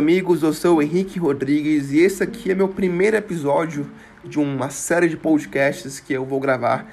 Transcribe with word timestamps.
amigos, 0.00 0.42
eu 0.42 0.54
sou 0.54 0.78
o 0.78 0.82
Henrique 0.82 1.18
Rodrigues 1.18 1.92
e 1.92 1.98
esse 1.98 2.22
aqui 2.22 2.50
é 2.50 2.54
meu 2.54 2.68
primeiro 2.68 3.18
episódio 3.18 3.86
de 4.24 4.38
uma 4.38 4.70
série 4.70 5.06
de 5.10 5.14
podcasts 5.14 6.00
que 6.00 6.14
eu 6.14 6.24
vou 6.24 6.40
gravar 6.40 6.90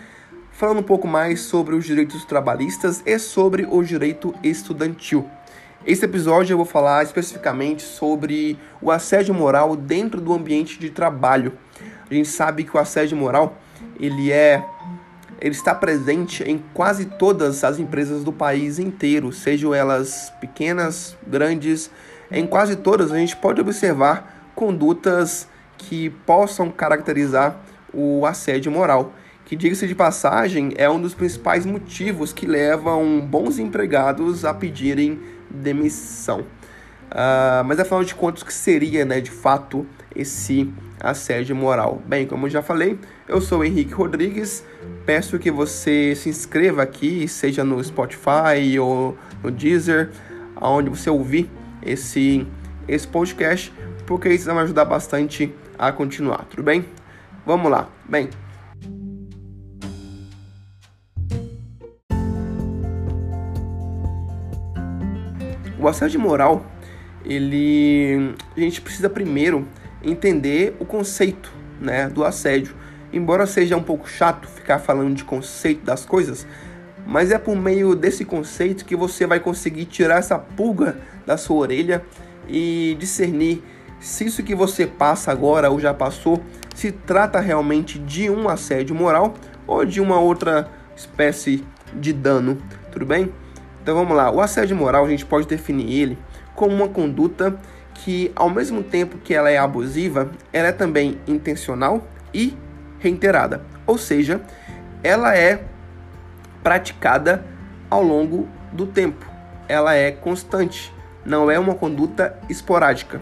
falando 0.52 0.80
um 0.80 0.84
pouco 0.84 1.08
mais 1.08 1.40
sobre 1.40 1.74
os 1.74 1.86
direitos 1.86 2.26
trabalhistas 2.26 3.02
e 3.06 3.18
sobre 3.18 3.66
o 3.66 3.82
direito 3.82 4.36
estudantil. 4.44 5.26
Esse 5.86 6.04
episódio 6.04 6.52
eu 6.52 6.58
vou 6.58 6.66
falar 6.66 7.02
especificamente 7.02 7.82
sobre 7.82 8.60
o 8.82 8.92
assédio 8.92 9.34
moral 9.34 9.78
dentro 9.78 10.20
do 10.20 10.34
ambiente 10.34 10.78
de 10.78 10.90
trabalho. 10.90 11.54
A 12.12 12.14
gente 12.14 12.28
sabe 12.28 12.66
que 12.66 12.76
o 12.76 12.80
assédio 12.80 13.16
moral 13.16 13.58
ele 13.98 14.34
é 14.34 14.66
ele 15.40 15.56
está 15.56 15.74
presente 15.74 16.44
em 16.44 16.62
quase 16.74 17.06
todas 17.06 17.64
as 17.64 17.80
empresas 17.80 18.22
do 18.22 18.34
país 18.34 18.80
inteiro, 18.80 19.32
sejam 19.32 19.74
elas 19.74 20.34
pequenas, 20.42 21.16
grandes, 21.26 21.90
em 22.32 22.46
quase 22.46 22.76
todas 22.76 23.12
a 23.12 23.18
gente 23.18 23.36
pode 23.36 23.62
observar 23.62 24.50
condutas 24.56 25.48
que 25.78 26.10
possam 26.10 26.70
caracterizar 26.70 27.58
o 27.94 28.26
assédio 28.26 28.72
moral, 28.72 29.14
que 29.46 29.56
diga-se 29.56 29.88
de 29.88 29.96
passagem 29.96 30.74
é 30.76 30.90
um 30.90 31.00
dos 31.00 31.14
principais 31.14 31.66
motivos 31.66 32.34
que 32.34 32.46
levam 32.46 33.22
bons 33.22 33.60
empregados 33.60 34.44
a 34.44 34.54
pedirem 34.54 35.20
demissão. 35.50 36.42
Uh, 37.10 37.64
mas 37.66 37.80
afinal 37.80 38.04
de 38.04 38.14
contas, 38.14 38.42
o 38.42 38.46
que 38.46 38.54
seria 38.54 39.06
né, 39.06 39.22
de 39.22 39.32
fato 39.32 39.86
esse 40.14 40.70
assédio 41.00 41.56
moral? 41.56 42.02
Bem, 42.06 42.28
como 42.28 42.48
eu 42.48 42.50
já 42.50 42.62
falei, 42.62 43.00
eu 43.28 43.40
sou 43.40 43.64
Henrique 43.64 43.94
Rodrigues. 43.94 44.66
Peço 45.06 45.40
que 45.40 45.50
você 45.50 46.14
se 46.16 46.28
inscreva 46.28 46.84
aqui, 46.84 47.26
seja 47.30 47.64
no 47.64 47.82
Spotify 47.82 48.78
ou 48.78 49.18
no 49.42 49.50
Deezer, 49.50 50.10
aonde 50.58 50.90
você 50.90 51.10
ouvir 51.10 51.50
esse, 51.88 52.46
esse 52.88 53.08
podcast, 53.08 53.74
porque 54.06 54.30
isso 54.30 54.46
vai 54.46 54.56
me 54.56 54.62
ajudar 54.62 54.86
bastante 54.86 55.54
a 55.78 55.92
continuar, 55.92 56.46
tudo 56.50 56.64
bem? 56.64 56.86
Vamos 57.46 57.72
lá. 57.72 57.90
Bem, 58.08 58.30
o 65.80 65.88
assédio 65.88 66.20
moral, 66.20 66.66
ele 67.24 68.34
a 68.56 68.60
gente 68.60 68.82
precisa 68.82 69.10
primeiro 69.10 69.68
entender 70.04 70.76
o 70.80 70.86
conceito, 70.86 71.52
né, 71.80 72.10
do 72.10 72.24
assédio. 72.24 72.76
Embora 73.14 73.46
seja 73.46 73.78
um 73.78 73.84
pouco 73.84 74.10
chato 74.10 74.48
ficar 74.48 74.80
falando 74.80 75.16
de 75.16 75.24
conceito 75.24 75.86
das 75.86 76.06
coisas, 76.06 76.46
mas 77.08 77.32
é 77.32 77.38
por 77.38 77.56
meio 77.56 77.96
desse 77.96 78.26
conceito 78.26 78.84
que 78.84 78.96
você 78.96 79.26
vai 79.26 79.40
conseguir 79.40 79.86
tirar 79.86 80.18
essa 80.18 80.38
pulga 80.38 80.98
da 81.26 81.38
sua 81.38 81.56
orelha 81.56 82.04
e 82.50 82.98
discernir 83.00 83.64
se 84.00 84.26
isso 84.26 84.44
que 84.44 84.54
você 84.54 84.86
passa 84.86 85.32
agora 85.32 85.72
ou 85.72 85.80
já 85.80 85.94
passou 85.94 86.44
se 86.76 86.92
trata 86.92 87.40
realmente 87.40 87.98
de 87.98 88.30
um 88.30 88.50
assédio 88.50 88.94
moral 88.94 89.34
ou 89.66 89.86
de 89.86 90.02
uma 90.02 90.20
outra 90.20 90.70
espécie 90.96 91.64
de 91.94 92.12
dano, 92.12 92.62
tudo 92.92 93.06
bem? 93.06 93.32
Então 93.82 93.96
vamos 93.96 94.16
lá, 94.16 94.30
o 94.30 94.42
assédio 94.42 94.76
moral 94.76 95.06
a 95.06 95.10
gente 95.10 95.26
pode 95.26 95.48
definir 95.48 95.92
ele 95.92 96.18
como 96.54 96.76
uma 96.76 96.90
conduta 96.90 97.58
que 97.94 98.32
ao 98.36 98.50
mesmo 98.50 98.84
tempo 98.84 99.18
que 99.18 99.34
ela 99.34 99.50
é 99.50 99.58
abusiva, 99.58 100.30
ela 100.52 100.68
é 100.68 100.72
também 100.72 101.18
intencional 101.26 102.06
e 102.34 102.56
reiterada, 103.00 103.64
ou 103.86 103.98
seja, 103.98 104.42
ela 105.04 105.36
é 105.36 105.64
praticada 106.64 107.46
ao 107.90 108.02
longo 108.02 108.48
do 108.72 108.86
tempo. 108.86 109.26
Ela 109.68 109.96
é 109.96 110.12
constante, 110.12 110.94
não 111.26 111.50
é 111.50 111.58
uma 111.60 111.76
conduta 111.76 112.38
esporádica. 112.50 113.22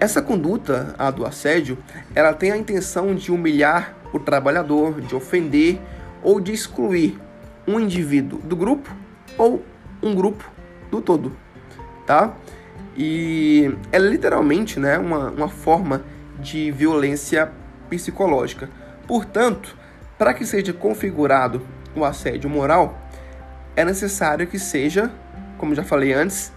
Essa 0.00 0.22
conduta, 0.22 0.94
a 0.98 1.10
do 1.10 1.26
assédio, 1.26 1.78
ela 2.14 2.32
tem 2.32 2.52
a 2.52 2.56
intenção 2.56 3.14
de 3.14 3.32
humilhar 3.32 3.94
o 4.12 4.18
trabalhador, 4.18 5.00
de 5.00 5.14
ofender 5.14 5.80
ou 6.22 6.40
de 6.40 6.52
excluir 6.52 7.18
um 7.66 7.78
indivíduo 7.80 8.38
do 8.40 8.56
grupo 8.56 8.94
ou 9.36 9.64
um 10.02 10.14
grupo 10.14 10.50
do 10.90 11.00
todo, 11.00 11.32
tá? 12.06 12.34
E 12.96 13.76
é 13.92 13.98
literalmente 13.98 14.80
né, 14.80 14.98
uma, 14.98 15.30
uma 15.30 15.48
forma 15.48 16.02
de 16.38 16.70
violência 16.70 17.50
psicológica. 17.88 18.70
Portanto, 19.06 19.76
para 20.16 20.34
que 20.34 20.44
seja 20.44 20.72
configurado 20.72 21.62
o 21.94 22.04
assédio 22.04 22.48
moral, 22.48 22.98
é 23.76 23.84
necessário 23.84 24.46
que 24.46 24.58
seja, 24.58 25.10
como 25.56 25.74
já 25.74 25.82
falei 25.82 26.12
antes, 26.12 26.52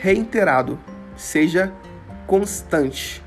reiterado, 0.00 0.78
seja 1.16 1.72
constante. 2.26 3.22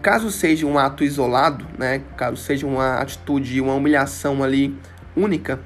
Caso 0.00 0.30
seja 0.30 0.66
um 0.66 0.78
ato 0.78 1.04
isolado, 1.04 1.66
né, 1.78 2.02
caso 2.16 2.36
seja 2.36 2.66
uma 2.66 2.96
atitude, 2.96 3.60
uma 3.60 3.74
humilhação 3.74 4.42
ali 4.42 4.76
única, 5.16 5.60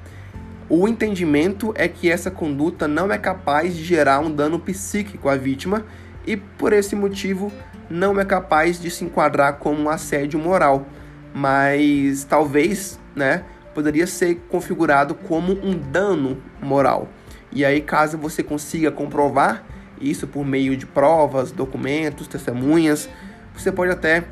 o 0.69 0.85
entendimento 0.85 1.73
é 1.77 1.87
que 1.87 2.11
essa 2.11 2.29
conduta 2.29 2.87
não 2.89 3.11
é 3.11 3.17
capaz 3.17 3.73
de 3.73 3.83
gerar 3.85 4.19
um 4.19 4.29
dano 4.29 4.59
psíquico 4.59 5.29
à 5.29 5.35
vítima 5.37 5.85
e, 6.25 6.35
por 6.35 6.73
esse 6.73 6.93
motivo, 6.93 7.51
não 7.89 8.19
é 8.19 8.25
capaz 8.25 8.77
de 8.77 8.91
se 8.91 9.05
enquadrar 9.05 9.53
como 9.59 9.81
um 9.81 9.89
assédio 9.89 10.37
moral. 10.37 10.85
Mas 11.33 12.25
talvez, 12.25 12.99
né, 13.15 13.45
poderia 13.77 14.07
ser 14.07 14.41
configurado 14.49 15.13
como 15.13 15.53
um 15.53 15.77
dano 15.77 16.41
moral. 16.59 17.07
E 17.51 17.63
aí, 17.63 17.79
caso 17.79 18.17
você 18.17 18.41
consiga 18.41 18.89
comprovar 18.89 19.63
isso 20.01 20.25
por 20.25 20.43
meio 20.43 20.75
de 20.75 20.87
provas, 20.87 21.51
documentos, 21.51 22.27
testemunhas, 22.27 23.07
você 23.55 23.71
pode 23.71 23.91
até 23.91 24.23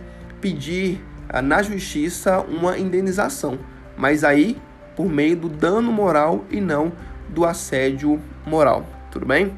pedir 0.42 1.00
ah, 1.30 1.44
na 1.44 1.62
justiça 1.62 2.40
uma 2.40 2.80
indenização, 2.80 3.60
mas 3.96 4.24
aí 4.24 4.60
por 4.96 5.08
meio 5.08 5.36
do 5.36 5.48
dano 5.48 5.92
moral 5.92 6.44
e 6.50 6.60
não 6.60 6.92
do 7.30 7.46
assédio 7.46 8.20
moral. 8.48 8.84
Tudo 9.12 9.28
bem? 9.28 9.54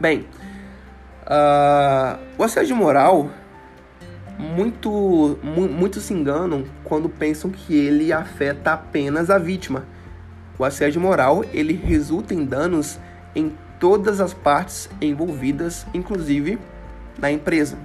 Bem, 0.00 0.26
uh, 1.22 2.18
o 2.36 2.42
assédio 2.42 2.74
moral 2.74 3.30
muito, 4.38 5.38
mu 5.42 5.68
muitos 5.68 6.04
se 6.04 6.14
enganam 6.14 6.64
quando 6.84 7.08
pensam 7.08 7.50
que 7.50 7.74
ele 7.74 8.12
afeta 8.12 8.72
apenas 8.72 9.30
a 9.30 9.38
vítima. 9.38 9.84
O 10.58 10.64
assédio 10.64 11.00
moral 11.00 11.44
ele 11.52 11.72
resulta 11.72 12.32
em 12.32 12.44
danos 12.44 12.98
em 13.34 13.52
todas 13.80 14.20
as 14.20 14.32
partes 14.32 14.88
envolvidas, 15.00 15.86
inclusive 15.92 16.58
na 17.18 17.30
empresa. 17.30 17.76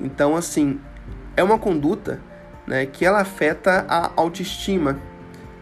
Então, 0.00 0.36
assim, 0.36 0.78
é 1.36 1.42
uma 1.42 1.58
conduta 1.58 2.20
né, 2.66 2.86
que 2.86 3.04
ela 3.04 3.20
afeta 3.20 3.84
a 3.88 4.10
autoestima. 4.16 4.98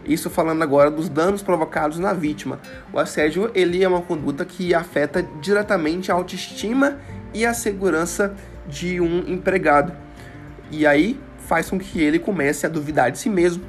Isso 0.05 0.29
falando 0.29 0.63
agora 0.63 0.89
dos 0.89 1.07
danos 1.07 1.41
provocados 1.41 1.99
na 1.99 2.11
vítima. 2.11 2.59
O 2.91 2.99
assédio 2.99 3.51
ele 3.53 3.83
é 3.83 3.87
uma 3.87 4.01
conduta 4.01 4.43
que 4.43 4.73
afeta 4.73 5.23
diretamente 5.41 6.11
a 6.11 6.15
autoestima 6.15 6.97
e 7.33 7.45
a 7.45 7.53
segurança 7.53 8.35
de 8.67 8.99
um 8.99 9.19
empregado. 9.27 9.93
E 10.69 10.85
aí 10.85 11.19
faz 11.39 11.69
com 11.69 11.77
que 11.77 12.01
ele 12.01 12.19
comece 12.19 12.65
a 12.65 12.69
duvidar 12.69 13.11
de 13.11 13.19
si 13.19 13.29
mesmo, 13.29 13.63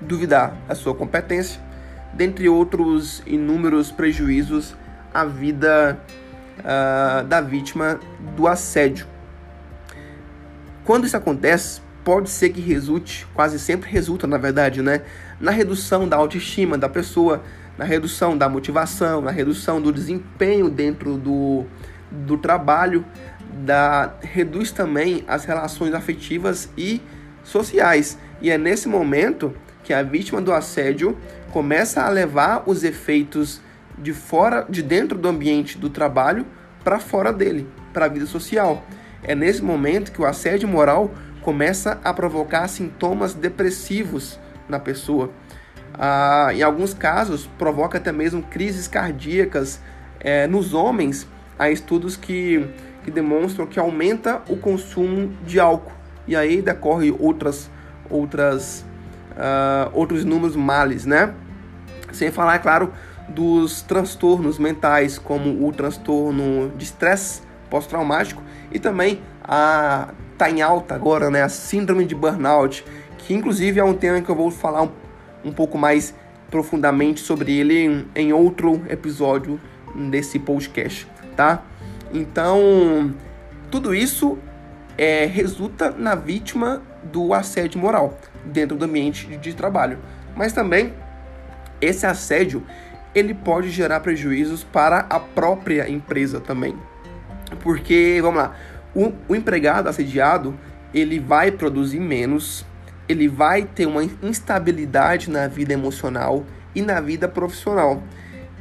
duvidar 0.00 0.56
da 0.66 0.74
sua 0.74 0.94
competência, 0.94 1.60
dentre 2.12 2.48
outros 2.48 3.22
inúmeros 3.26 3.90
prejuízos 3.90 4.74
à 5.12 5.24
vida 5.24 6.00
uh, 6.58 7.24
da 7.24 7.40
vítima 7.40 8.00
do 8.36 8.46
assédio. 8.48 9.06
Quando 10.84 11.06
isso 11.06 11.16
acontece, 11.16 11.80
pode 12.04 12.30
ser 12.30 12.50
que 12.50 12.60
resulte, 12.60 13.26
quase 13.34 13.58
sempre 13.58 13.90
resulta, 13.90 14.26
na 14.26 14.38
verdade, 14.38 14.82
né, 14.82 15.02
na 15.38 15.50
redução 15.50 16.08
da 16.08 16.16
autoestima 16.16 16.76
da 16.78 16.88
pessoa, 16.88 17.42
na 17.76 17.84
redução 17.84 18.36
da 18.36 18.48
motivação, 18.48 19.20
na 19.20 19.30
redução 19.30 19.80
do 19.80 19.92
desempenho 19.92 20.68
dentro 20.68 21.16
do, 21.16 21.64
do 22.10 22.36
trabalho, 22.36 23.04
da, 23.52 24.14
reduz 24.20 24.72
também 24.72 25.24
as 25.26 25.44
relações 25.44 25.94
afetivas 25.94 26.68
e 26.76 27.00
sociais. 27.42 28.18
E 28.40 28.50
é 28.50 28.58
nesse 28.58 28.88
momento 28.88 29.54
que 29.82 29.92
a 29.92 30.02
vítima 30.02 30.40
do 30.40 30.52
assédio 30.52 31.16
começa 31.52 32.02
a 32.02 32.08
levar 32.08 32.62
os 32.66 32.84
efeitos 32.84 33.60
de 33.98 34.12
fora, 34.12 34.66
de 34.68 34.82
dentro 34.82 35.18
do 35.18 35.28
ambiente 35.28 35.76
do 35.76 35.90
trabalho 35.90 36.46
para 36.82 36.98
fora 36.98 37.32
dele, 37.32 37.68
para 37.92 38.06
a 38.06 38.08
vida 38.08 38.26
social. 38.26 38.84
É 39.22 39.34
nesse 39.34 39.62
momento 39.62 40.12
que 40.12 40.22
o 40.22 40.26
assédio 40.26 40.68
moral 40.68 41.12
começa 41.42 42.00
a 42.02 42.12
provocar 42.12 42.68
sintomas 42.68 43.34
depressivos 43.34 44.38
na 44.68 44.78
pessoa. 44.78 45.30
Ah, 45.94 46.48
em 46.54 46.62
alguns 46.62 46.94
casos, 46.94 47.46
provoca 47.58 47.98
até 47.98 48.12
mesmo 48.12 48.42
crises 48.42 48.88
cardíacas 48.88 49.80
é, 50.18 50.46
nos 50.46 50.72
homens. 50.72 51.26
Há 51.58 51.70
estudos 51.70 52.16
que 52.16 52.66
que 53.04 53.10
demonstram 53.10 53.66
que 53.66 53.78
aumenta 53.78 54.42
o 54.48 54.56
consumo 54.56 55.32
de 55.44 55.58
álcool. 55.58 55.92
E 56.26 56.36
aí 56.36 56.62
decorre 56.62 57.14
outras, 57.18 57.70
outras, 58.08 58.84
uh, 59.32 59.90
outros 59.92 60.24
números 60.24 60.54
males, 60.54 61.06
né? 61.06 61.34
Sem 62.12 62.30
falar, 62.30 62.56
é 62.56 62.58
claro, 62.58 62.92
dos 63.28 63.82
transtornos 63.82 64.58
mentais, 64.58 65.18
como 65.18 65.66
o 65.66 65.72
transtorno 65.72 66.70
de 66.76 66.84
estresse 66.84 67.42
pós-traumático 67.70 68.42
E 68.72 68.78
também 68.80 69.20
a 69.44 70.08
tá 70.36 70.50
em 70.50 70.62
alta 70.62 70.94
agora, 70.94 71.28
né, 71.28 71.42
a 71.42 71.50
síndrome 71.50 72.06
de 72.06 72.14
burnout, 72.14 72.82
que 73.18 73.34
inclusive 73.34 73.78
é 73.78 73.84
um 73.84 73.92
tema 73.92 74.22
que 74.22 74.30
eu 74.30 74.34
vou 74.34 74.50
falar 74.50 74.84
um, 74.84 74.90
um 75.44 75.52
pouco 75.52 75.76
mais 75.76 76.14
profundamente 76.50 77.20
sobre 77.20 77.58
ele 77.58 77.78
em, 77.78 78.06
em 78.14 78.32
outro 78.32 78.82
episódio 78.88 79.60
desse 80.08 80.38
podcast, 80.38 81.06
tá? 81.36 81.62
Então, 82.12 83.14
tudo 83.70 83.94
isso 83.94 84.38
é, 84.98 85.26
resulta 85.26 85.90
na 85.90 86.14
vítima 86.14 86.82
do 87.02 87.32
assédio 87.32 87.80
moral 87.80 88.18
dentro 88.44 88.76
do 88.76 88.84
ambiente 88.84 89.36
de 89.36 89.54
trabalho. 89.54 89.98
Mas 90.36 90.52
também 90.52 90.92
esse 91.80 92.04
assédio 92.06 92.62
ele 93.14 93.34
pode 93.34 93.70
gerar 93.70 94.00
prejuízos 94.00 94.62
para 94.62 95.06
a 95.10 95.18
própria 95.18 95.88
empresa 95.88 96.40
também. 96.40 96.76
Porque, 97.62 98.18
vamos 98.22 98.40
lá, 98.40 98.56
o, 98.94 99.12
o 99.28 99.34
empregado 99.34 99.88
assediado 99.88 100.56
ele 100.92 101.18
vai 101.18 101.50
produzir 101.50 102.00
menos, 102.00 102.64
ele 103.08 103.28
vai 103.28 103.62
ter 103.62 103.86
uma 103.86 104.04
instabilidade 104.22 105.30
na 105.30 105.48
vida 105.48 105.72
emocional 105.72 106.44
e 106.74 106.82
na 106.82 107.00
vida 107.00 107.28
profissional. 107.28 108.02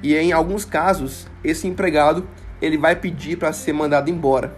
E 0.01 0.15
em 0.15 0.31
alguns 0.31 0.65
casos, 0.65 1.27
esse 1.43 1.67
empregado 1.67 2.27
ele 2.61 2.77
vai 2.77 2.95
pedir 2.95 3.37
para 3.37 3.53
ser 3.53 3.73
mandado 3.73 4.09
embora. 4.09 4.55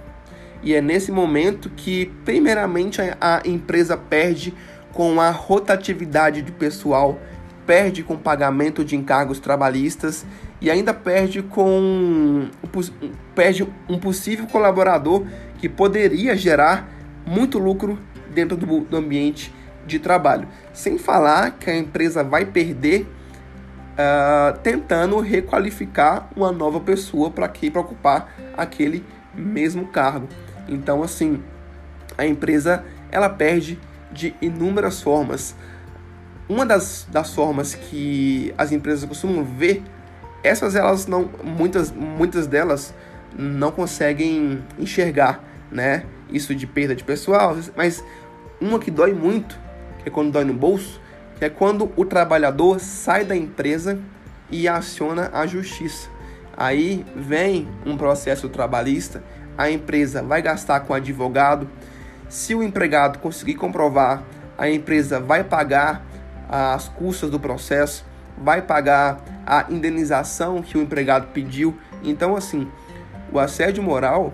E 0.64 0.74
é 0.76 0.82
nesse 0.82 1.12
momento 1.12 1.70
que, 1.70 2.12
primeiramente, 2.24 3.02
a 3.20 3.42
empresa 3.46 3.98
perde 3.98 4.54
com 4.94 5.20
a 5.20 5.32
rotatividade 5.32 6.42
de 6.42 6.52
pessoal, 6.52 7.20
perde 7.66 8.04
com 8.04 8.16
pagamento 8.18 8.84
de 8.84 8.96
encargos 8.96 9.40
trabalhistas 9.40 10.26
e 10.60 10.70
ainda 10.70 10.94
perde 10.94 11.42
com 11.42 12.50
perde 13.34 13.68
um 13.90 13.98
possível 13.98 14.46
colaborador 14.48 15.26
que 15.58 15.68
poderia 15.68 16.36
gerar 16.36 16.90
muito 17.26 17.58
lucro 17.58 17.98
dentro 18.34 18.56
do, 18.58 18.82
do 18.82 18.98
ambiente 18.98 19.54
de 19.86 19.98
trabalho. 19.98 20.48
Sem 20.74 20.98
falar 20.98 21.52
que 21.52 21.70
a 21.70 21.76
empresa 21.76 22.24
vai 22.24 22.46
perder 22.46 23.08
uh, 24.02 24.58
tentando 24.60 25.20
requalificar 25.20 26.30
uma 26.36 26.52
nova 26.52 26.80
pessoa 26.80 27.30
para 27.30 27.48
que 27.48 27.72
ocupar 27.76 28.34
aquele 28.58 29.06
mesmo 29.34 29.88
cargo. 29.88 30.28
Então, 30.68 31.04
assim, 31.04 31.42
a 32.18 32.26
empresa 32.26 32.84
ela 33.12 33.30
perde 33.30 33.80
de 34.12 34.36
inúmeras 34.42 35.02
formas. 35.02 35.56
Uma 36.50 36.66
das, 36.66 37.08
das 37.10 37.34
formas 37.34 37.76
que 37.76 38.54
as 38.58 38.72
empresas 38.72 39.08
costumam 39.08 39.44
ver, 39.44 39.84
essas 40.44 40.76
elas 40.76 41.08
não, 41.08 41.30
muitas, 41.44 41.92
muitas 41.92 42.48
delas 42.48 42.94
não 43.38 43.72
conseguem 43.72 44.62
enxergar 44.78 45.42
né? 45.72 46.04
Isso 46.30 46.54
de 46.54 46.68
perda 46.68 46.96
de 46.96 47.04
pessoal, 47.04 47.56
mas 47.76 48.04
uma 48.60 48.78
que 48.78 48.92
dói 48.92 49.14
muito, 49.14 49.58
que 50.00 50.10
é 50.10 50.12
quando 50.12 50.32
dói 50.32 50.44
no 50.44 50.54
bolso, 50.54 51.01
é 51.46 51.50
quando 51.50 51.92
o 51.96 52.06
trabalhador 52.06 52.80
sai 52.80 53.26
da 53.26 53.36
empresa 53.36 54.00
e 54.50 54.68
aciona 54.68 55.30
a 55.34 55.46
justiça. 55.46 56.10
Aí 56.56 57.06
vem 57.16 57.68
um 57.86 57.98
processo 57.98 58.48
trabalhista, 58.50 59.24
a 59.58 59.70
empresa 59.70 60.22
vai 60.22 60.42
gastar 60.42 60.82
com 60.82 60.94
advogado. 60.94 61.68
Se 62.30 62.54
o 62.56 62.64
empregado 62.64 63.20
conseguir 63.20 63.56
comprovar, 63.56 64.24
a 64.58 64.70
empresa 64.70 65.20
vai 65.20 65.44
pagar 65.44 66.06
as 66.48 66.88
custas 66.88 67.30
do 67.30 67.40
processo, 67.40 68.06
vai 68.38 68.62
pagar 68.62 69.20
a 69.46 69.66
indenização 69.70 70.62
que 70.62 70.78
o 70.78 70.82
empregado 70.82 71.28
pediu. 71.34 71.78
Então, 72.04 72.36
assim, 72.36 72.70
o 73.32 73.40
assédio 73.40 73.82
moral 73.82 74.34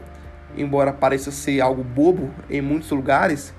embora 0.58 0.92
pareça 0.92 1.32
ser 1.32 1.62
algo 1.62 1.84
bobo 1.84 2.32
em 2.50 2.62
muitos 2.62 2.90
lugares, 2.92 3.54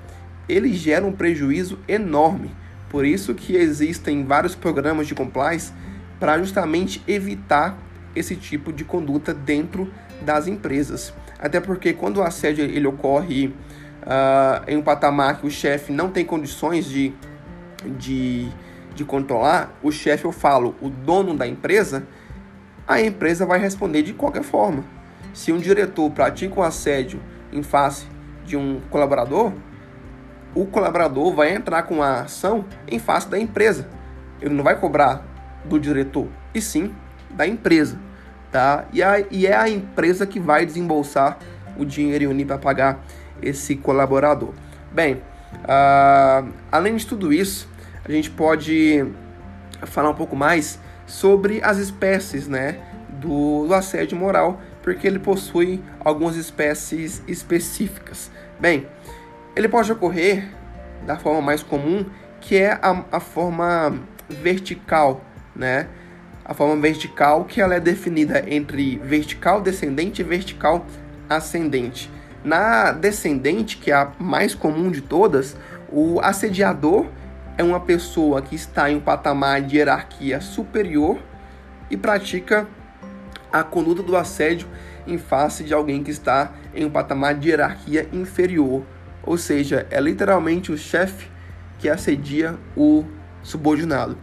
ele 0.48 0.72
gera 0.72 1.06
um 1.06 1.12
prejuízo 1.12 1.78
enorme. 1.86 2.50
Por 2.88 3.04
isso 3.04 3.34
que 3.34 3.54
existem 3.56 4.24
vários 4.24 4.54
programas 4.54 5.06
de 5.06 5.14
compliance 5.14 5.72
para 6.18 6.38
justamente 6.38 7.02
evitar 7.06 7.78
esse 8.14 8.34
tipo 8.34 8.72
de 8.72 8.84
conduta 8.84 9.32
dentro 9.32 9.92
das 10.22 10.46
empresas. 10.46 11.12
Até 11.38 11.60
porque 11.60 11.92
quando 11.92 12.18
o 12.18 12.22
assédio 12.22 12.64
ele 12.64 12.86
ocorre 12.86 13.46
uh, 13.46 14.64
em 14.66 14.76
um 14.76 14.82
patamar 14.82 15.38
que 15.40 15.46
o 15.46 15.50
chefe 15.50 15.92
não 15.92 16.10
tem 16.10 16.24
condições 16.24 16.86
de, 16.86 17.12
de, 17.98 18.48
de 18.94 19.04
controlar, 19.04 19.78
o 19.82 19.92
chefe, 19.92 20.24
eu 20.24 20.32
falo, 20.32 20.74
o 20.80 20.88
dono 20.88 21.36
da 21.36 21.46
empresa, 21.46 22.06
a 22.86 23.00
empresa 23.00 23.46
vai 23.46 23.58
responder 23.58 24.02
de 24.02 24.12
qualquer 24.12 24.42
forma. 24.42 24.82
Se 25.32 25.52
um 25.52 25.58
diretor 25.58 26.10
pratica 26.10 26.58
um 26.58 26.62
assédio 26.62 27.20
em 27.52 27.62
face 27.62 28.06
de 28.44 28.56
um 28.56 28.80
colaborador, 28.90 29.52
o 30.54 30.66
colaborador 30.66 31.34
vai 31.34 31.54
entrar 31.54 31.82
com 31.84 32.02
a 32.02 32.22
ação 32.22 32.64
em 32.86 32.98
face 32.98 33.28
da 33.28 33.38
empresa. 33.38 33.88
Ele 34.40 34.54
não 34.54 34.64
vai 34.64 34.78
cobrar 34.78 35.24
do 35.64 35.78
diretor, 35.78 36.28
e 36.54 36.60
sim 36.60 36.94
da 37.30 37.46
empresa, 37.46 37.98
tá? 38.50 38.86
E, 38.92 39.02
a, 39.02 39.24
e 39.30 39.46
é 39.46 39.54
a 39.54 39.68
empresa 39.68 40.26
que 40.26 40.40
vai 40.40 40.64
desembolsar 40.64 41.38
o 41.76 41.84
dinheiro 41.84 42.24
e 42.24 42.26
unir 42.26 42.46
para 42.46 42.58
pagar 42.58 43.04
esse 43.42 43.76
colaborador. 43.76 44.54
Bem, 44.90 45.14
uh, 45.14 46.52
além 46.72 46.96
de 46.96 47.06
tudo 47.06 47.32
isso, 47.32 47.68
a 48.04 48.10
gente 48.10 48.30
pode 48.30 49.04
falar 49.82 50.10
um 50.10 50.14
pouco 50.14 50.34
mais 50.34 50.78
sobre 51.06 51.62
as 51.62 51.78
espécies, 51.78 52.48
né, 52.48 52.78
do, 53.20 53.66
do 53.66 53.74
assédio 53.74 54.16
moral 54.16 54.60
porque 54.88 55.06
ele 55.06 55.18
possui 55.18 55.82
algumas 56.00 56.34
espécies 56.34 57.22
específicas. 57.28 58.30
Bem, 58.58 58.86
ele 59.58 59.68
pode 59.68 59.90
ocorrer 59.90 60.48
da 61.04 61.16
forma 61.16 61.42
mais 61.42 61.64
comum, 61.64 62.06
que 62.40 62.56
é 62.56 62.78
a, 62.80 63.04
a 63.10 63.18
forma 63.18 63.98
vertical, 64.28 65.20
né? 65.54 65.88
A 66.44 66.54
forma 66.54 66.80
vertical 66.80 67.44
que 67.44 67.60
ela 67.60 67.74
é 67.74 67.80
definida 67.80 68.44
entre 68.46 68.98
vertical 68.98 69.60
descendente 69.60 70.22
e 70.22 70.24
vertical 70.24 70.86
ascendente. 71.28 72.08
Na 72.44 72.92
descendente, 72.92 73.78
que 73.78 73.90
é 73.90 73.94
a 73.94 74.12
mais 74.16 74.54
comum 74.54 74.92
de 74.92 75.00
todas, 75.00 75.56
o 75.90 76.20
assediador 76.20 77.06
é 77.58 77.64
uma 77.64 77.80
pessoa 77.80 78.40
que 78.40 78.54
está 78.54 78.88
em 78.88 78.96
um 78.96 79.00
patamar 79.00 79.60
de 79.60 79.78
hierarquia 79.78 80.40
superior 80.40 81.18
e 81.90 81.96
pratica 81.96 82.68
a 83.52 83.64
conduta 83.64 84.04
do 84.04 84.16
assédio 84.16 84.68
em 85.04 85.18
face 85.18 85.64
de 85.64 85.74
alguém 85.74 86.04
que 86.04 86.12
está 86.12 86.52
em 86.72 86.84
um 86.84 86.90
patamar 86.90 87.34
de 87.34 87.48
hierarquia 87.48 88.08
inferior. 88.12 88.84
Ou 89.28 89.36
seja, 89.36 89.86
é 89.90 90.00
literalmente 90.00 90.72
o 90.72 90.78
chefe 90.78 91.28
que 91.78 91.86
assedia 91.86 92.54
o 92.74 93.04
subordinado. 93.42 94.16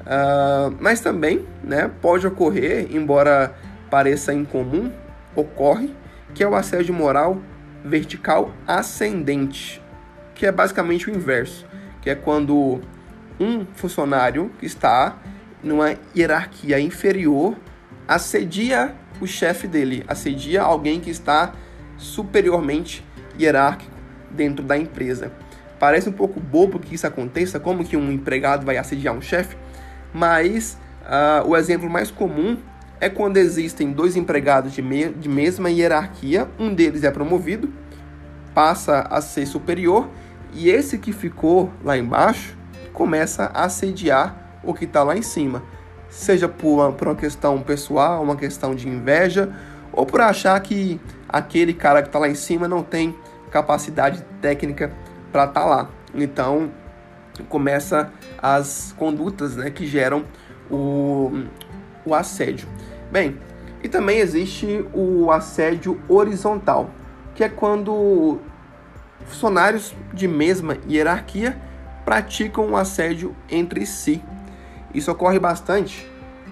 Uh, 0.00 0.74
mas 0.80 1.00
também 1.00 1.46
né, 1.62 1.90
pode 2.00 2.26
ocorrer, 2.26 2.88
embora 2.96 3.54
pareça 3.90 4.32
incomum, 4.32 4.90
ocorre, 5.34 5.94
que 6.34 6.42
é 6.42 6.48
o 6.48 6.54
assédio 6.54 6.94
moral 6.94 7.36
vertical 7.84 8.52
ascendente, 8.66 9.82
que 10.34 10.46
é 10.46 10.50
basicamente 10.50 11.10
o 11.10 11.14
inverso, 11.14 11.66
que 12.00 12.08
é 12.08 12.14
quando 12.14 12.80
um 13.38 13.66
funcionário 13.74 14.50
que 14.58 14.64
está 14.64 15.18
numa 15.62 15.94
hierarquia 16.16 16.80
inferior 16.80 17.54
assedia 18.08 18.94
o 19.20 19.26
chefe 19.26 19.68
dele, 19.68 20.04
assedia 20.08 20.62
alguém 20.62 21.00
que 21.00 21.10
está 21.10 21.52
superiormente 21.98 23.04
hierárquico 23.38 23.95
dentro 24.30 24.64
da 24.64 24.76
empresa. 24.76 25.32
Parece 25.78 26.08
um 26.08 26.12
pouco 26.12 26.40
bobo 26.40 26.78
que 26.78 26.94
isso 26.94 27.06
aconteça, 27.06 27.60
como 27.60 27.84
que 27.84 27.96
um 27.96 28.10
empregado 28.10 28.64
vai 28.64 28.76
assediar 28.76 29.14
um 29.14 29.20
chefe, 29.20 29.56
mas 30.12 30.78
uh, 31.02 31.46
o 31.46 31.56
exemplo 31.56 31.88
mais 31.88 32.10
comum 32.10 32.56
é 32.98 33.10
quando 33.10 33.36
existem 33.36 33.92
dois 33.92 34.16
empregados 34.16 34.72
de, 34.72 34.80
me 34.80 35.10
de 35.10 35.28
mesma 35.28 35.70
hierarquia, 35.70 36.48
um 36.58 36.72
deles 36.72 37.04
é 37.04 37.10
promovido, 37.10 37.70
passa 38.54 39.00
a 39.10 39.20
ser 39.20 39.46
superior, 39.46 40.08
e 40.54 40.70
esse 40.70 40.96
que 40.96 41.12
ficou 41.12 41.70
lá 41.84 41.98
embaixo 41.98 42.56
começa 42.94 43.50
a 43.52 43.64
assediar 43.64 44.60
o 44.62 44.72
que 44.72 44.86
está 44.86 45.02
lá 45.02 45.16
em 45.16 45.22
cima 45.22 45.62
seja 46.08 46.48
por 46.48 46.80
uma, 46.80 46.92
por 46.92 47.08
uma 47.08 47.14
questão 47.14 47.60
pessoal, 47.60 48.22
uma 48.22 48.36
questão 48.36 48.74
de 48.74 48.88
inveja, 48.88 49.52
ou 49.92 50.06
por 50.06 50.20
achar 50.20 50.58
que 50.60 51.00
aquele 51.28 51.72
cara 51.72 52.02
que 52.02 52.08
está 52.08 52.18
lá 52.18 52.28
em 52.28 52.34
cima 52.34 52.68
não 52.68 52.82
tem 52.82 53.14
capacidade 53.56 54.22
técnica 54.42 54.92
para 55.32 55.44
estar 55.44 55.60
tá 55.62 55.66
lá. 55.66 55.90
Então 56.14 56.70
começa 57.48 58.12
as 58.38 58.94
condutas 58.98 59.56
né, 59.56 59.70
que 59.70 59.86
geram 59.86 60.24
o, 60.70 61.44
o 62.04 62.14
assédio. 62.14 62.68
Bem, 63.10 63.38
e 63.82 63.88
também 63.88 64.18
existe 64.18 64.84
o 64.92 65.30
assédio 65.30 66.00
horizontal, 66.08 66.90
que 67.34 67.42
é 67.44 67.48
quando 67.48 68.38
funcionários 69.26 69.94
de 70.12 70.28
mesma 70.28 70.76
hierarquia 70.88 71.58
praticam 72.04 72.66
um 72.66 72.76
assédio 72.76 73.34
entre 73.50 73.86
si. 73.86 74.22
Isso 74.94 75.10
ocorre 75.10 75.38
bastante 75.38 76.10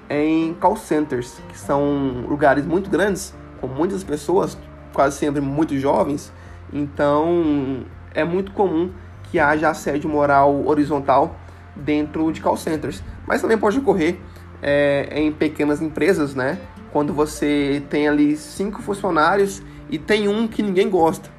em 0.08 0.54
call 0.54 0.76
centers, 0.76 1.38
que 1.48 1.58
são 1.58 2.24
lugares 2.28 2.64
muito 2.64 2.88
grandes, 2.88 3.34
com 3.60 3.66
muitas 3.66 4.02
pessoas 4.02 4.56
quase 4.92 5.16
sempre 5.16 5.40
muito 5.40 5.78
jovens, 5.78 6.32
então 6.74 7.86
é 8.12 8.24
muito 8.24 8.50
comum 8.50 8.90
que 9.30 9.38
haja 9.38 9.70
assédio 9.70 10.10
moral 10.10 10.66
horizontal 10.66 11.36
dentro 11.76 12.30
de 12.32 12.40
call 12.40 12.56
centers. 12.56 13.02
Mas 13.26 13.40
também 13.40 13.56
pode 13.56 13.78
ocorrer 13.78 14.18
é, 14.60 15.08
em 15.12 15.32
pequenas 15.32 15.80
empresas, 15.80 16.34
né? 16.34 16.58
Quando 16.92 17.12
você 17.12 17.82
tem 17.88 18.08
ali 18.08 18.36
cinco 18.36 18.82
funcionários 18.82 19.62
e 19.88 19.98
tem 19.98 20.28
um 20.28 20.46
que 20.48 20.62
ninguém 20.62 20.90
gosta. 20.90 21.30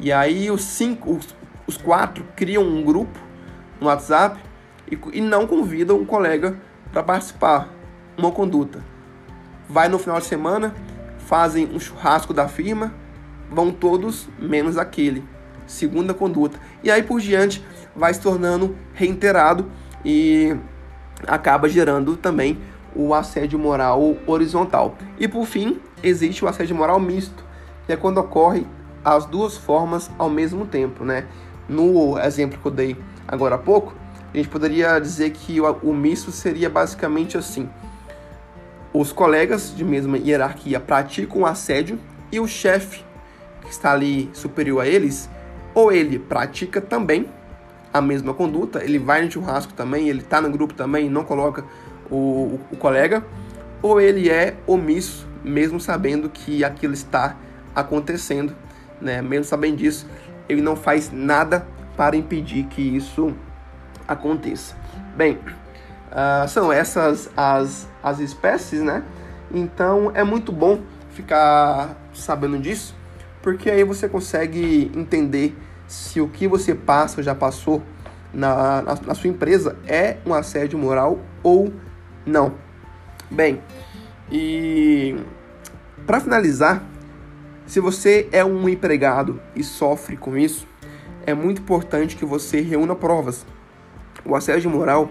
E 0.00 0.10
aí 0.12 0.50
os 0.50 0.62
cinco, 0.62 1.12
os, 1.16 1.36
os 1.66 1.76
quatro 1.76 2.24
criam 2.34 2.62
um 2.62 2.82
grupo 2.82 3.18
no 3.80 3.86
WhatsApp 3.88 4.40
e, 4.90 4.98
e 5.12 5.20
não 5.20 5.46
convidam 5.46 5.98
um 5.98 6.04
colega 6.04 6.56
para 6.90 7.02
participar. 7.02 7.68
Uma 8.16 8.32
conduta. 8.32 8.82
Vai 9.68 9.88
no 9.88 9.98
final 9.98 10.18
de 10.18 10.26
semana, 10.26 10.74
fazem 11.18 11.66
um 11.72 11.78
churrasco 11.78 12.32
da 12.32 12.48
firma, 12.48 12.92
vão 13.50 13.70
todos 13.70 14.28
menos 14.38 14.76
aquele. 14.76 15.24
Segunda 15.66 16.14
conduta. 16.14 16.58
E 16.82 16.90
aí 16.90 17.02
por 17.02 17.20
diante 17.20 17.64
vai 17.94 18.12
se 18.14 18.20
tornando 18.20 18.76
reiterado 18.94 19.70
e 20.04 20.56
acaba 21.26 21.68
gerando 21.68 22.16
também 22.16 22.58
o 22.94 23.12
assédio 23.12 23.58
moral 23.58 24.16
horizontal. 24.26 24.96
E 25.18 25.28
por 25.28 25.46
fim, 25.46 25.80
existe 26.02 26.44
o 26.44 26.48
assédio 26.48 26.74
moral 26.74 26.98
misto, 26.98 27.44
que 27.86 27.92
é 27.92 27.96
quando 27.96 28.18
ocorre 28.18 28.66
as 29.04 29.26
duas 29.26 29.56
formas 29.56 30.10
ao 30.18 30.28
mesmo 30.28 30.66
tempo, 30.66 31.04
né? 31.04 31.26
No 31.68 32.18
exemplo 32.18 32.58
que 32.58 32.66
eu 32.66 32.72
dei 32.72 32.96
agora 33.26 33.56
há 33.56 33.58
pouco, 33.58 33.94
a 34.32 34.36
gente 34.36 34.48
poderia 34.48 34.98
dizer 34.98 35.30
que 35.30 35.60
o, 35.60 35.70
o 35.82 35.94
misto 35.94 36.30
seria 36.30 36.68
basicamente 36.68 37.36
assim: 37.36 37.68
os 38.92 39.12
colegas 39.12 39.74
de 39.74 39.84
mesma 39.84 40.18
hierarquia 40.18 40.80
praticam 40.80 41.42
o 41.42 41.46
assédio 41.46 41.98
e 42.32 42.40
o 42.40 42.46
chefe 42.46 43.04
que 43.68 43.74
está 43.74 43.92
ali 43.92 44.30
superior 44.32 44.80
a 44.80 44.86
eles, 44.88 45.28
ou 45.74 45.92
ele 45.92 46.18
pratica 46.18 46.80
também 46.80 47.28
a 47.92 48.00
mesma 48.00 48.32
conduta, 48.34 48.82
ele 48.82 48.98
vai 48.98 49.22
no 49.22 49.30
churrasco 49.30 49.72
também, 49.74 50.08
ele 50.08 50.20
está 50.20 50.40
no 50.40 50.50
grupo 50.50 50.74
também, 50.74 51.08
não 51.08 51.24
coloca 51.24 51.64
o, 52.10 52.58
o, 52.70 52.76
colega, 52.76 53.24
ou 53.82 54.00
ele 54.00 54.30
é 54.30 54.56
omisso, 54.66 55.28
mesmo 55.44 55.78
sabendo 55.78 56.28
que 56.28 56.64
aquilo 56.64 56.94
está 56.94 57.36
acontecendo, 57.74 58.54
né? 59.00 59.22
Mesmo 59.22 59.44
sabendo 59.44 59.76
disso, 59.76 60.06
ele 60.48 60.60
não 60.60 60.74
faz 60.74 61.12
nada 61.12 61.66
para 61.96 62.16
impedir 62.16 62.64
que 62.64 62.82
isso 62.82 63.34
aconteça. 64.06 64.76
Bem, 65.16 65.38
uh, 66.10 66.48
são 66.48 66.72
essas 66.72 67.30
as, 67.36 67.88
as 68.02 68.18
espécies, 68.18 68.80
né? 68.80 69.02
Então 69.52 70.10
é 70.14 70.24
muito 70.24 70.52
bom 70.52 70.80
ficar 71.10 71.96
sabendo 72.12 72.58
disso, 72.58 72.94
porque 73.48 73.70
aí 73.70 73.82
você 73.82 74.06
consegue 74.06 74.92
entender 74.94 75.56
se 75.86 76.20
o 76.20 76.28
que 76.28 76.46
você 76.46 76.74
passa 76.74 77.20
ou 77.20 77.24
já 77.24 77.34
passou 77.34 77.82
na, 78.30 78.82
na, 78.82 78.94
na 79.06 79.14
sua 79.14 79.30
empresa 79.30 79.74
é 79.86 80.18
um 80.26 80.34
assédio 80.34 80.78
moral 80.78 81.18
ou 81.42 81.72
não. 82.26 82.52
Bem, 83.30 83.62
e 84.30 85.16
para 86.06 86.20
finalizar, 86.20 86.84
se 87.64 87.80
você 87.80 88.28
é 88.32 88.44
um 88.44 88.68
empregado 88.68 89.40
e 89.56 89.64
sofre 89.64 90.14
com 90.14 90.36
isso, 90.36 90.68
é 91.24 91.32
muito 91.32 91.62
importante 91.62 92.16
que 92.16 92.26
você 92.26 92.60
reúna 92.60 92.94
provas. 92.94 93.46
O 94.26 94.36
assédio 94.36 94.68
moral, 94.68 95.08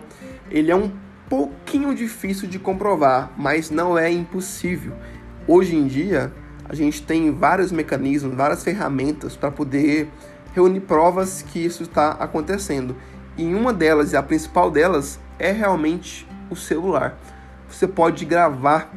ele 0.51 0.69
é 0.69 0.75
um 0.75 0.91
pouquinho 1.27 1.95
difícil 1.95 2.47
de 2.47 2.59
comprovar, 2.59 3.33
mas 3.35 3.71
não 3.71 3.97
é 3.97 4.11
impossível. 4.11 4.93
Hoje 5.47 5.75
em 5.75 5.87
dia, 5.87 6.31
a 6.69 6.75
gente 6.75 7.01
tem 7.01 7.31
vários 7.31 7.71
mecanismos, 7.71 8.35
várias 8.35 8.63
ferramentas 8.63 9.35
para 9.35 9.49
poder 9.49 10.09
reunir 10.53 10.81
provas 10.81 11.41
que 11.41 11.63
isso 11.63 11.83
está 11.83 12.11
acontecendo. 12.11 12.95
E 13.37 13.53
uma 13.53 13.71
delas, 13.71 14.11
e 14.11 14.17
a 14.17 14.23
principal 14.23 14.69
delas, 14.69 15.19
é 15.39 15.51
realmente 15.51 16.27
o 16.49 16.55
celular. 16.55 17.17
Você 17.69 17.87
pode 17.87 18.25
gravar 18.25 18.91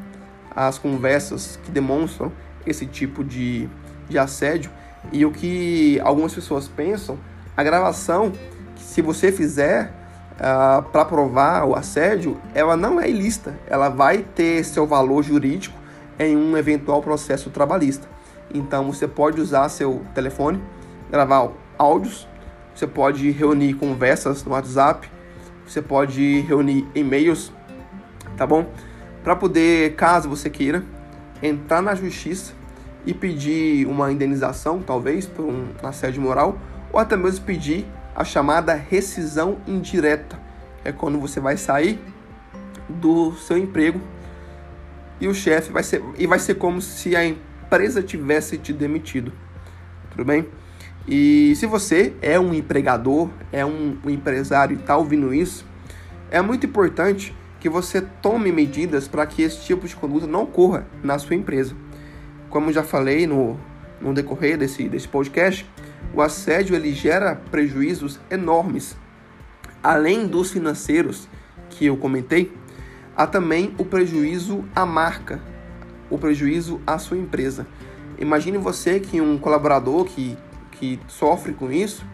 as 0.55 0.79
conversas 0.79 1.59
que 1.63 1.71
demonstram 1.71 2.33
esse 2.67 2.87
tipo 2.87 3.23
de, 3.23 3.69
de 4.09 4.19
assédio. 4.19 4.71
E 5.13 5.25
o 5.25 5.31
que 5.31 6.01
algumas 6.01 6.35
pessoas 6.35 6.67
pensam, 6.67 7.19
a 7.57 7.63
gravação, 7.63 8.33
se 8.77 9.01
você 9.01 9.31
fizer 9.31 9.87
uh, 9.87 10.41
ah, 10.41 10.85
para 10.93 11.05
provar 11.05 11.65
o 11.65 11.75
assédio, 11.75 12.41
ela 12.55 12.77
não 12.77 13.01
é 13.01 13.09
ilícita. 13.09 13.59
Ela 13.67 13.89
vai 13.89 14.19
ter 14.19 14.65
seu 14.65 14.87
valor 14.87 15.23
jurídico 15.23 15.80
em 16.21 16.37
um 16.37 16.57
eventual 16.57 17.01
processo 17.01 17.49
trabalhista. 17.51 18.07
Então 18.53 18.93
você 18.93 19.09
pode 19.09 19.41
usar 19.41 19.69
seu 19.71 20.05
telefone, 20.15 20.63
gravar 21.11 21.51
áudios, 21.79 22.29
você 22.75 22.87
pode 22.87 23.31
reunir 23.31 23.75
conversas 23.75 24.45
no 24.45 24.53
WhatsApp, 24.53 25.11
você 25.67 25.81
pode 25.81 26.41
reunir 26.41 26.87
e-mails, 26.95 27.51
tá 28.37 28.47
bom? 28.47 28.67
Para 29.25 29.35
poder, 29.35 29.95
caso 29.95 30.29
você 30.29 30.51
queira, 30.51 30.85
entrar 31.43 31.81
na 31.81 31.95
justiça 31.95 32.53
e 33.07 33.15
pedir 33.15 33.87
uma 33.87 34.13
indenização, 34.13 34.83
talvez 34.83 35.27
por 35.27 35.45
um 35.45 35.69
assédio 35.83 36.21
moral, 36.21 36.59
ou 36.93 37.01
até 37.01 37.17
mesmo 37.17 37.45
pedir 37.45 37.87
a 38.15 38.25
chamada 38.25 38.75
rescisão 38.75 39.59
indireta. 39.67 40.39
É 40.85 40.93
quando 40.93 41.19
você 41.19 41.41
vai 41.41 41.57
sair 41.57 41.99
do 42.89 43.33
seu 43.35 43.57
emprego 43.57 44.01
e 45.21 45.29
o 45.29 45.35
chefe 45.35 45.71
vai 45.71 45.83
ser 45.83 46.03
e 46.19 46.27
vai 46.27 46.39
ser 46.39 46.55
como 46.55 46.81
se 46.81 47.15
a 47.15 47.25
empresa 47.25 48.03
tivesse 48.03 48.57
te 48.59 48.73
demitido. 48.73 49.33
Tudo 50.11 50.25
bem? 50.25 50.47
E 51.07 51.55
se 51.57 51.67
você 51.67 52.13
é 52.21 52.39
um 52.39 52.53
empregador, 52.55 53.29
é 53.53 53.65
um, 53.65 53.97
um 54.05 54.11
empresário 54.11 54.77
e 54.77 54.81
está 54.81 54.97
ouvindo 54.97 55.33
isso, 55.35 55.67
é 56.31 56.41
muito 56.41 56.67
importante 56.67 57.35
que 57.59 57.69
você 57.69 58.01
tome 58.01 58.51
medidas 58.51 59.07
para 59.07 59.27
que 59.27 59.43
esse 59.43 59.61
tipo 59.63 59.87
de 59.87 59.95
conduta 59.95 60.27
não 60.27 60.45
ocorra 60.45 60.87
na 61.03 61.19
sua 61.19 61.37
empresa. 61.37 61.75
Como 62.49 62.73
já 62.73 62.83
falei 62.83 63.27
no, 63.27 63.59
no 64.01 64.15
decorrer 64.15 64.57
desse, 64.57 64.89
desse 64.89 65.07
podcast, 65.07 65.67
o 66.15 66.23
assédio 66.23 66.75
ele 66.75 66.93
gera 66.93 67.37
prejuízos 67.51 68.19
enormes. 68.31 68.97
Além 69.83 70.27
dos 70.27 70.51
financeiros 70.51 71.29
que 71.69 71.87
eu 71.87 71.97
comentei, 71.97 72.53
há 73.17 73.27
também 73.27 73.75
o 73.79 73.85
prejuízo 73.85 74.65
à 74.75 74.87
marca, 74.87 75.41
o 76.09 76.19
prejuízo 76.19 76.81
à 76.87 76.99
sua 76.99 77.17
empresa. 77.17 77.67
Imagine 78.19 78.59
você 78.59 79.01
que 79.01 79.21
um 79.21 79.39
colaborador 79.39 80.05
que 80.05 80.37
que 80.81 80.99
sofre 81.07 81.53
com 81.53 81.71
isso, 81.71 82.07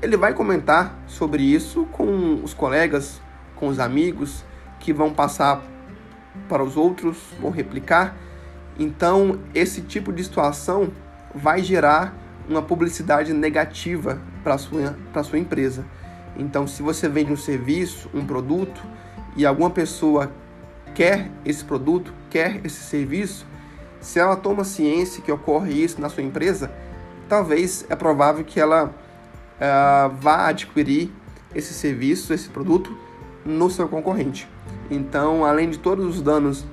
ele 0.00 0.16
vai 0.16 0.32
comentar 0.32 0.98
sobre 1.06 1.42
isso 1.42 1.84
com 1.92 2.40
os 2.42 2.54
colegas, 2.54 3.20
com 3.54 3.68
os 3.68 3.78
amigos, 3.78 4.42
que 4.80 4.90
vão 4.92 5.12
passar 5.12 5.62
para 6.48 6.64
os 6.64 6.78
outros, 6.78 7.18
vão 7.38 7.50
replicar. 7.50 8.16
Então, 8.78 9.38
esse 9.54 9.82
tipo 9.82 10.12
de 10.12 10.24
situação 10.24 10.90
vai 11.34 11.62
gerar 11.62 12.16
uma 12.48 12.62
publicidade 12.62 13.34
negativa 13.34 14.18
para 14.42 14.54
a 14.54 14.58
sua, 14.58 14.96
sua 15.22 15.38
empresa. 15.38 15.84
Então, 16.38 16.66
se 16.66 16.82
você 16.82 17.08
vende 17.08 17.32
um 17.32 17.36
serviço, 17.36 18.08
um 18.14 18.24
produto, 18.24 18.80
e 19.36 19.44
alguma 19.44 19.70
pessoa 19.70 20.32
quer 20.94 21.30
esse 21.44 21.64
produto, 21.64 22.12
quer 22.30 22.64
esse 22.64 22.82
serviço, 22.82 23.46
se 24.00 24.18
ela 24.18 24.36
toma 24.36 24.64
ciência 24.64 25.22
que 25.22 25.30
ocorre 25.30 25.72
isso 25.72 26.00
na 26.00 26.08
sua 26.08 26.22
empresa, 26.22 26.70
talvez 27.28 27.84
é 27.88 27.96
provável 27.96 28.44
que 28.44 28.58
ela 28.58 28.86
uh, 28.86 30.14
vá 30.16 30.48
adquirir 30.48 31.10
esse 31.54 31.74
serviço, 31.74 32.32
esse 32.32 32.48
produto 32.48 32.96
no 33.44 33.70
seu 33.70 33.88
concorrente. 33.88 34.48
Então, 34.90 35.44
além 35.44 35.70
de 35.70 35.78
todos 35.78 36.04
os 36.06 36.22
danos 36.22 36.64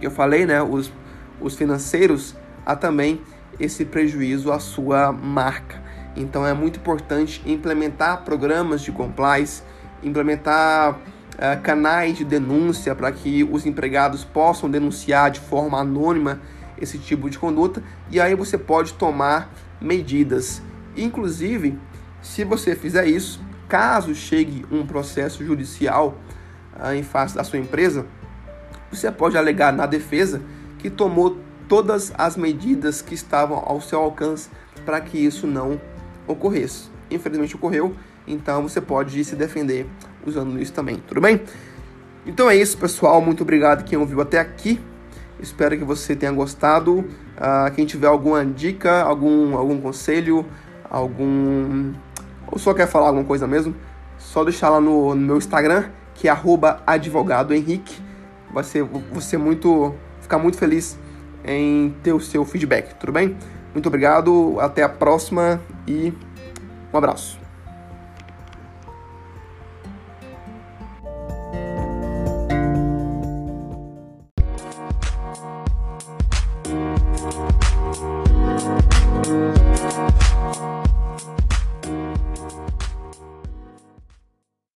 que 0.00 0.06
eu 0.06 0.10
falei, 0.10 0.44
né, 0.44 0.62
os, 0.62 0.92
os 1.40 1.54
financeiros, 1.54 2.34
há 2.64 2.74
também 2.76 3.20
esse 3.58 3.84
prejuízo 3.84 4.52
à 4.52 4.58
sua 4.58 5.12
marca. 5.12 5.82
Então, 6.16 6.46
é 6.46 6.52
muito 6.52 6.78
importante 6.78 7.42
implementar 7.46 8.24
programas 8.24 8.82
de 8.82 8.90
compliance, 8.90 9.62
implementar 10.02 10.98
uh, 11.36 11.60
canais 11.62 12.16
de 12.16 12.24
denúncia 12.24 12.94
para 12.94 13.12
que 13.12 13.44
os 13.44 13.66
empregados 13.66 14.24
possam 14.24 14.70
denunciar 14.70 15.30
de 15.30 15.40
forma 15.40 15.78
anônima 15.78 16.40
esse 16.78 16.98
tipo 16.98 17.30
de 17.30 17.38
conduta 17.38 17.82
e 18.10 18.20
aí 18.20 18.34
você 18.34 18.58
pode 18.58 18.94
tomar 18.94 19.50
medidas. 19.80 20.62
Inclusive, 20.96 21.78
se 22.22 22.44
você 22.44 22.74
fizer 22.74 23.06
isso, 23.06 23.40
caso 23.68 24.14
chegue 24.14 24.64
um 24.70 24.86
processo 24.86 25.44
judicial 25.44 26.18
ah, 26.78 26.94
em 26.94 27.02
face 27.02 27.34
da 27.34 27.44
sua 27.44 27.58
empresa, 27.58 28.06
você 28.90 29.10
pode 29.10 29.36
alegar 29.36 29.72
na 29.72 29.86
defesa 29.86 30.40
que 30.78 30.90
tomou 30.90 31.38
todas 31.68 32.12
as 32.16 32.36
medidas 32.36 33.02
que 33.02 33.14
estavam 33.14 33.58
ao 33.58 33.80
seu 33.80 34.00
alcance 34.00 34.48
para 34.84 35.00
que 35.00 35.18
isso 35.18 35.46
não 35.46 35.80
ocorresse. 36.26 36.88
Infelizmente 37.10 37.56
ocorreu, 37.56 37.94
então 38.26 38.62
você 38.62 38.80
pode 38.80 39.22
se 39.24 39.34
defender 39.34 39.86
usando 40.26 40.60
isso 40.60 40.72
também, 40.72 40.96
tudo 41.06 41.20
bem? 41.20 41.40
Então 42.26 42.50
é 42.50 42.56
isso, 42.56 42.76
pessoal. 42.76 43.20
Muito 43.20 43.42
obrigado 43.42 43.84
quem 43.84 43.98
ouviu 43.98 44.20
até 44.20 44.38
aqui. 44.38 44.80
Espero 45.38 45.76
que 45.76 45.84
você 45.84 46.16
tenha 46.16 46.32
gostado. 46.32 46.98
Uh, 46.98 47.70
quem 47.74 47.86
tiver 47.86 48.08
alguma 48.08 48.44
dica, 48.44 49.02
algum, 49.02 49.56
algum 49.56 49.80
conselho, 49.80 50.44
algum. 50.90 51.92
ou 52.50 52.58
só 52.58 52.74
quer 52.74 52.86
falar 52.86 53.08
alguma 53.08 53.24
coisa 53.24 53.46
mesmo, 53.46 53.74
só 54.18 54.42
deixar 54.42 54.70
lá 54.70 54.80
no, 54.80 55.14
no 55.14 55.20
meu 55.20 55.36
Instagram, 55.36 55.84
que 56.14 56.28
é 56.28 56.36
advogadohenrique. 56.86 58.00
Vai 58.52 58.64
ser, 58.64 58.86
ser 59.20 59.38
muito. 59.38 59.94
ficar 60.20 60.38
muito 60.38 60.56
feliz 60.56 60.98
em 61.44 61.94
ter 62.02 62.12
o 62.12 62.20
seu 62.20 62.44
feedback, 62.44 62.94
tudo 62.94 63.12
bem? 63.12 63.36
Muito 63.72 63.86
obrigado, 63.86 64.56
até 64.58 64.82
a 64.82 64.88
próxima 64.88 65.60
e 65.86 66.12
um 66.92 66.96
abraço. 66.96 67.45